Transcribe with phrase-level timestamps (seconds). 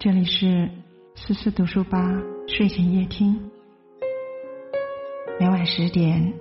[0.00, 0.70] 这里是
[1.16, 1.98] 思思读书吧
[2.46, 3.50] 睡前夜听，
[5.40, 6.34] 每晚十点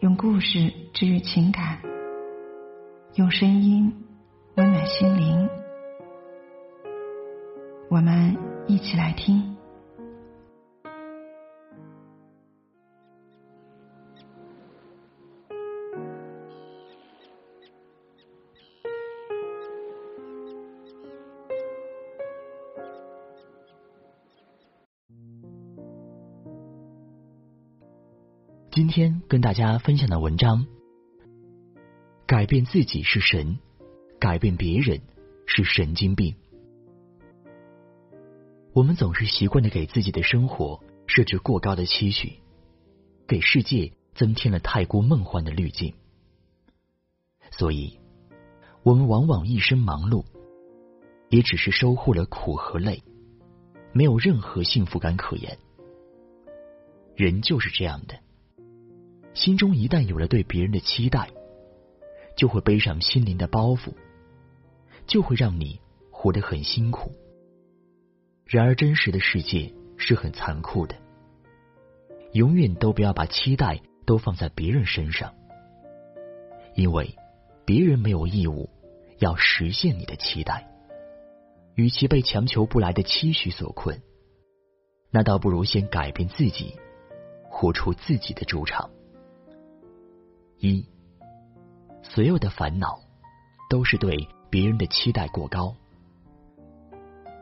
[0.00, 1.78] 用故事治愈情感，
[3.16, 3.92] 用声音
[4.54, 5.46] 温暖心灵。
[7.90, 8.34] 我们
[8.66, 9.51] 一起来听。
[28.82, 30.66] 今天跟大家分享的文章：
[32.26, 33.56] 改变自己是神，
[34.18, 35.00] 改变别人
[35.46, 36.34] 是神经病。
[38.72, 42.40] 我们总是习惯的给自己的生活设置过高的期许，
[43.28, 45.94] 给世界增添了太过梦幻的滤镜，
[47.52, 48.00] 所以，
[48.82, 50.24] 我们往往一生忙碌，
[51.28, 53.00] 也只是收获了苦和累，
[53.92, 55.56] 没有任何幸福感可言。
[57.14, 58.18] 人就是这样的。
[59.34, 61.28] 心中一旦有了对别人的期待，
[62.36, 63.94] 就会背上心灵的包袱，
[65.06, 65.80] 就会让你
[66.10, 67.12] 活得很辛苦。
[68.44, 70.94] 然而，真实的世界是很残酷的，
[72.32, 75.32] 永远都不要把期待都放在别人身上，
[76.74, 77.16] 因为
[77.64, 78.68] 别人没有义务
[79.18, 80.68] 要实现你的期待。
[81.74, 84.02] 与其被强求不来的期许所困，
[85.10, 86.76] 那倒不如先改变自己，
[87.48, 88.90] 活出自己的主场。
[90.64, 90.86] 一，
[92.04, 93.00] 所有的烦恼
[93.68, 95.74] 都是对别人的期待过高。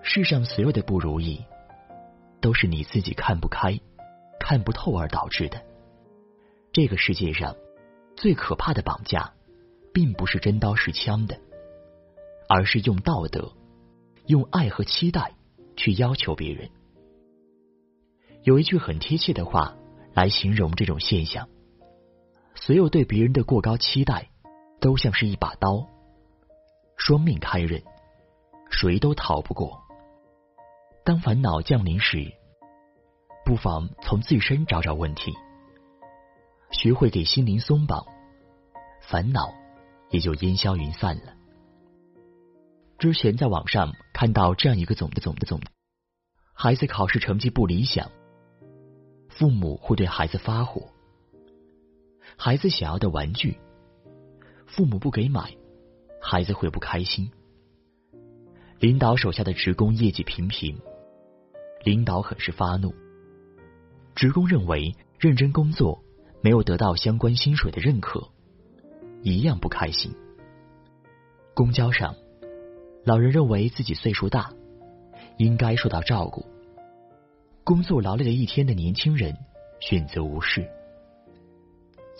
[0.00, 1.44] 世上所有的不如意，
[2.40, 3.78] 都是你自己看不开、
[4.38, 5.62] 看不透而导致的。
[6.72, 7.54] 这个世界上
[8.16, 9.34] 最可怕的绑架，
[9.92, 11.38] 并不是真刀实枪的，
[12.48, 13.52] 而是用道德、
[14.28, 15.34] 用爱和期待
[15.76, 16.70] 去要求别人。
[18.44, 19.76] 有一句很贴切的话
[20.14, 21.46] 来形容这种现象。
[22.60, 24.28] 所有对别人的过高期待，
[24.80, 25.88] 都像是一把刀，
[26.98, 27.82] 双面开刃，
[28.70, 29.80] 谁都逃不过。
[31.02, 32.30] 当烦恼降临时，
[33.46, 35.32] 不妨从自身找找问题，
[36.70, 38.04] 学会给心灵松绑，
[39.00, 39.54] 烦恼
[40.10, 41.32] 也就烟消云散了。
[42.98, 45.58] 之前在网上看到这样一个总的总的总，
[46.52, 48.10] 孩子考试成绩不理想，
[49.30, 50.82] 父母会对孩子发火。
[52.42, 53.58] 孩子想要的玩具，
[54.64, 55.54] 父母不给买，
[56.22, 57.30] 孩子会不开心。
[58.78, 60.80] 领导手下的职工业绩平平，
[61.84, 62.94] 领导很是发怒。
[64.14, 66.02] 职工认为认真工作
[66.40, 68.26] 没有得到相关薪水的认可，
[69.22, 70.10] 一样不开心。
[71.52, 72.14] 公交上，
[73.04, 74.50] 老人认为自己岁数大，
[75.36, 76.46] 应该受到照顾。
[77.64, 79.36] 工作劳累了一天的年轻人
[79.78, 80.66] 选择无视。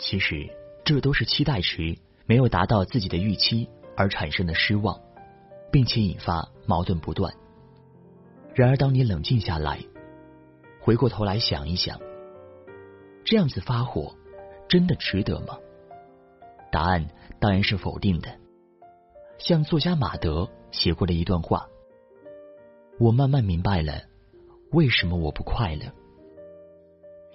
[0.03, 0.49] 其实，
[0.83, 1.95] 这都是期待值
[2.25, 4.99] 没有达到自己的预期而产生的失望，
[5.71, 7.31] 并且引发矛盾不断。
[8.55, 9.79] 然而，当你冷静下来，
[10.81, 12.01] 回过头来想一想，
[13.23, 14.15] 这样子发火
[14.67, 15.59] 真的值得吗？
[16.71, 17.07] 答案
[17.39, 18.39] 当然是否定的。
[19.37, 21.67] 像作家马德写过的一段话
[22.99, 24.01] ：“我慢慢明白了，
[24.71, 25.85] 为什么我不快乐，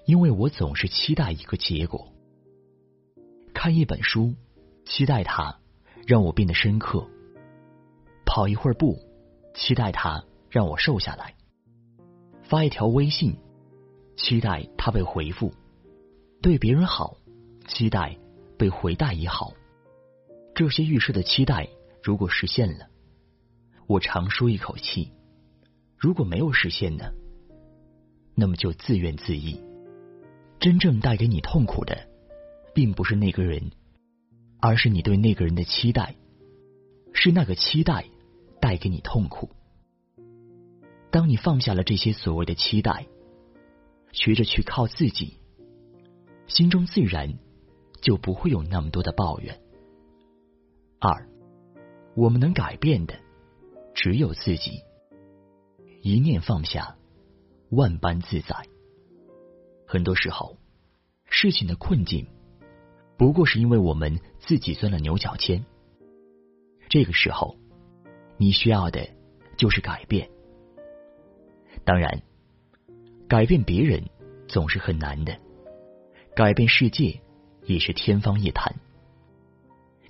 [0.04, 2.08] 因为我总是期待一个结果。”
[3.66, 4.32] 看一本书，
[4.84, 5.58] 期待它
[6.06, 7.04] 让我变得深刻；
[8.24, 8.96] 跑一会儿步，
[9.54, 11.34] 期待它让我瘦下来；
[12.44, 13.36] 发一条微信，
[14.16, 15.50] 期待它被回复；
[16.40, 17.16] 对别人好，
[17.66, 18.16] 期待
[18.56, 19.52] 被回带也好。
[20.54, 21.68] 这些预设的期待，
[22.04, 22.86] 如果实现了，
[23.88, 25.10] 我长舒一口气；
[25.98, 27.10] 如果没有实现呢，
[28.36, 29.60] 那么就自怨自艾。
[30.60, 32.10] 真正带给你痛苦的。
[32.76, 33.70] 并不是那个人，
[34.60, 36.14] 而是你对那个人的期待，
[37.14, 38.04] 是那个期待
[38.60, 39.48] 带给你痛苦。
[41.10, 43.06] 当你放下了这些所谓的期待，
[44.12, 45.38] 学着去靠自己，
[46.48, 47.38] 心中自然
[48.02, 49.58] 就不会有那么多的抱怨。
[51.00, 51.30] 二，
[52.14, 53.18] 我们能改变的
[53.94, 54.82] 只有自己，
[56.02, 56.98] 一念放下，
[57.70, 58.54] 万般自在。
[59.86, 60.58] 很多时候，
[61.30, 62.26] 事情的困境。
[63.16, 65.64] 不过是因为我们自己钻了牛角尖。
[66.88, 67.56] 这个时候，
[68.36, 69.08] 你需要的
[69.56, 70.30] 就是改变。
[71.84, 72.22] 当然，
[73.28, 74.04] 改变别人
[74.48, 75.38] 总是很难的，
[76.34, 77.20] 改变世界
[77.64, 78.74] 也是天方夜谭。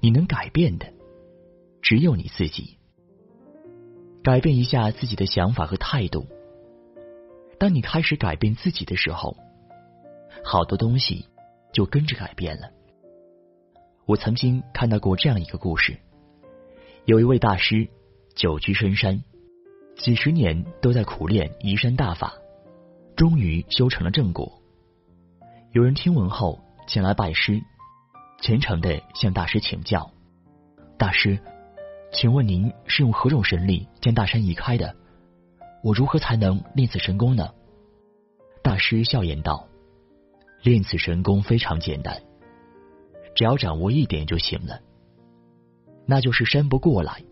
[0.00, 0.92] 你能改变的
[1.80, 2.78] 只有你自己。
[4.22, 6.26] 改变一下自己的想法和态度。
[7.58, 9.36] 当你开始改变自己的时候，
[10.44, 11.26] 好多东西
[11.72, 12.70] 就跟着改变了。
[14.06, 15.98] 我曾经看到过这样一个故事：
[17.06, 17.88] 有一位大师
[18.36, 19.24] 久居深山，
[19.96, 22.32] 几十年都在苦练移山大法，
[23.16, 24.62] 终于修成了正果。
[25.72, 27.60] 有人听闻后前来拜师，
[28.40, 30.08] 虔诚的向大师请教
[30.96, 31.36] ：“大师，
[32.12, 34.94] 请问您是用何种神力将大山移开的？
[35.82, 37.48] 我如何才能练此神功呢？”
[38.62, 39.66] 大师笑言道。
[40.62, 42.22] 练此神功非常简单，
[43.36, 44.80] 只要掌握一点就行了。
[46.06, 47.22] 那就是山不过来，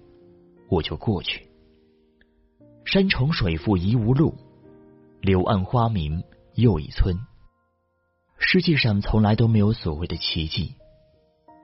[0.68, 1.48] 我就过去。
[2.84, 4.34] 山重水复疑无路，
[5.20, 6.22] 柳暗花明
[6.54, 7.16] 又一村。
[8.38, 10.74] 世界上从来都没有所谓的奇迹，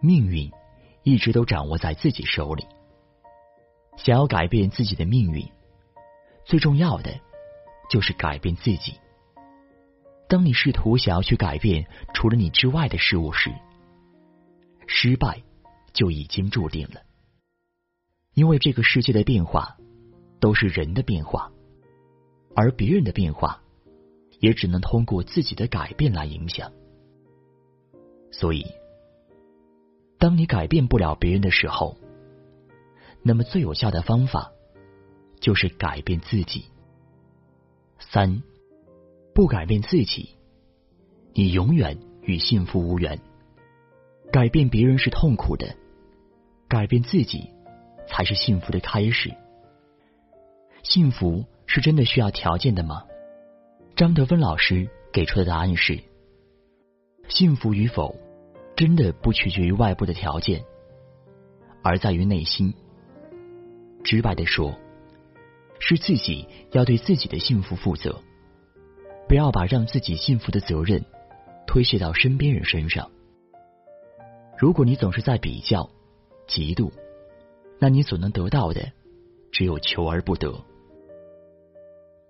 [0.01, 0.51] 命运
[1.03, 2.65] 一直都掌握在自己手里。
[3.97, 5.47] 想要改变自己的命运，
[6.47, 7.21] 最重要的
[7.91, 8.99] 就是改变自己。
[10.29, 13.53] 当你试图想要去改变除了你之外的事物时，
[14.93, 15.45] 失败
[15.93, 17.01] 就已经注定了。
[18.35, 19.77] 因为这个世界的变化
[20.41, 21.53] 都是人的变化，
[22.57, 23.63] 而别人的变化
[24.41, 26.73] 也只能通过自己的改变来影响。
[28.33, 28.67] 所以，
[30.19, 31.97] 当你改变不了别人的时候，
[33.23, 34.51] 那么最有效的方法
[35.41, 36.65] 就是改变自己。
[38.01, 38.43] 三。
[39.33, 40.37] 不改变自己，
[41.33, 43.21] 你永远与幸福无缘。
[44.33, 45.75] 改变别人是痛苦的，
[46.69, 47.51] 改变自己
[48.07, 49.35] 才是幸福的开始。
[50.85, 53.03] 幸福是真的需要条件的吗？
[53.97, 55.99] 张德芬老师给出的答案是：
[57.29, 58.17] 幸福与否，
[58.77, 60.65] 真的不取决于外部的条件，
[61.83, 62.73] 而在于内心。
[64.05, 64.79] 直白的说，
[65.81, 68.23] 是自己要对自己的幸福负责。
[69.29, 71.05] 不要把让自己幸福的责任
[71.67, 73.11] 推卸到身边人身上。
[74.61, 75.89] 如果你总是在比较、
[76.47, 76.93] 嫉妒，
[77.79, 78.93] 那你所能得到的
[79.51, 80.63] 只有求而不得。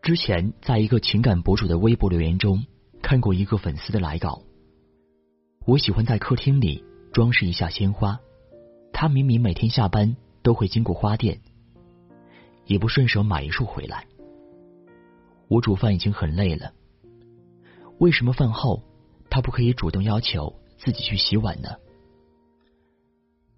[0.00, 2.64] 之前在一个情感博主的微博留言中
[3.02, 4.42] 看过一个粉丝的来稿，
[5.66, 8.20] 我喜欢在客厅里装饰一下鲜花。
[8.92, 11.40] 他明明每天下班都会经过花店，
[12.64, 14.06] 也不顺手买一束回来。
[15.48, 16.72] 我煮饭已经很累了。
[17.98, 18.84] 为什么饭后
[19.28, 21.70] 他不可以主动要求自己去洗碗呢？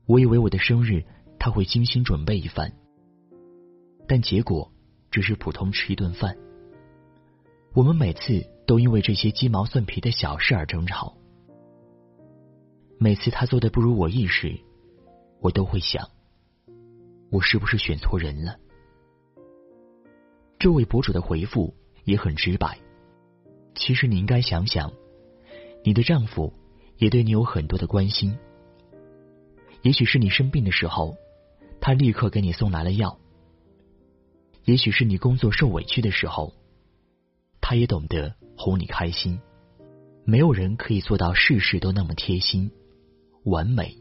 [0.06, 1.04] 我以为我的生日
[1.38, 2.72] 他会精心准备一番，
[4.06, 4.70] 但结果
[5.10, 6.36] 只是普通吃一顿饭。
[7.74, 11.16] 我们每次都因为这些鸡毛蒜皮的小事而争吵。
[12.98, 14.58] 每次他做的不如我意时，
[15.40, 16.08] 我都会想，
[17.30, 18.58] 我是不是选错人了？
[20.58, 21.74] 这位博主的回复
[22.04, 22.78] 也很直白。
[23.74, 24.92] 其实你应该想想，
[25.82, 26.52] 你的丈夫
[26.98, 28.36] 也对你有很多的关心。
[29.82, 31.16] 也许是你生病的时候，
[31.80, 33.18] 他立刻给你送来了药；
[34.64, 36.54] 也许是你工作受委屈的时候，
[37.60, 39.40] 他也懂得哄你开心。
[40.24, 42.70] 没有人可以做到事事都那么贴心、
[43.44, 43.98] 完美。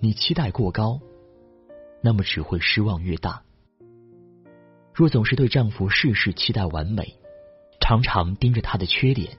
[0.00, 1.00] 你期待过高，
[2.02, 3.42] 那么只会失望越大。
[4.94, 7.18] 若总是对丈夫事事期待完美，
[7.78, 9.36] 常常盯着他的缺点，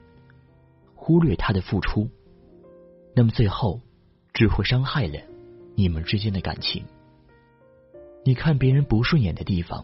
[0.94, 2.08] 忽略他的付出，
[3.16, 3.80] 那么最后
[4.36, 5.18] 只会伤害了
[5.74, 6.84] 你们之间的感情。
[8.22, 9.82] 你看别人不顺眼的地方，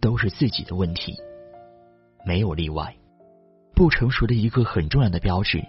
[0.00, 1.14] 都是自己的问题，
[2.26, 2.92] 没有例外。
[3.72, 5.64] 不成熟的一个很重要的标志，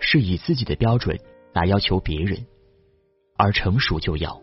[0.00, 1.20] 是以自己的标准
[1.52, 2.46] 来要求别人，
[3.36, 4.40] 而成熟就要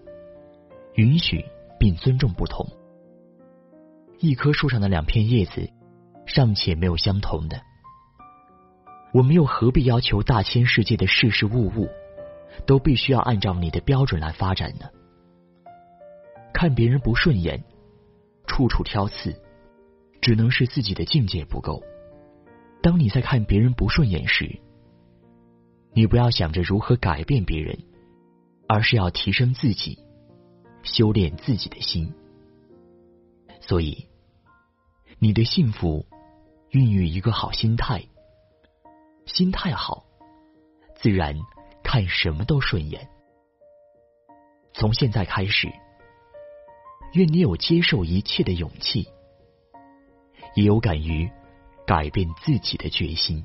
[0.93, 1.43] 允许
[1.79, 2.63] 并尊重不同。
[4.19, 5.67] 一棵树上的两片叶子。
[6.29, 7.61] 尚且没有相同的，
[9.13, 11.87] 我们又何必要求大千世界的事事物物
[12.65, 14.85] 都必须要按照你的标准来发展呢？
[16.53, 17.63] 看别人不顺眼，
[18.47, 19.35] 处处挑刺，
[20.21, 21.83] 只能是自己的境界不够。
[22.81, 24.59] 当你在看别人不顺眼时，
[25.93, 27.77] 你不要想着如何改变别人，
[28.67, 29.99] 而是要提升自己，
[30.83, 32.13] 修炼自己的心。
[33.59, 34.07] 所以，
[35.19, 36.05] 你的幸福。
[36.71, 38.03] 孕育一个好心态，
[39.25, 40.03] 心态好，
[40.97, 41.33] 自然
[41.87, 43.07] 看什么都顺眼。
[44.73, 45.71] 从现在开始，
[47.13, 49.07] 愿你有接受一切的勇气，
[50.53, 51.31] 也有敢于
[51.85, 53.41] 改变自己的决心。